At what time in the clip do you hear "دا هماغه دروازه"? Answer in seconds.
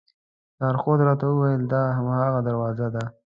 1.73-2.87